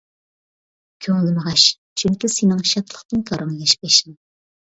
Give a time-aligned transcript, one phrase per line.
[1.05, 1.65] كۆڭلۈم غەش.
[2.03, 4.19] چۈنكى سېنىڭ شادلىقتىن گاراڭ ياش بېشىڭ!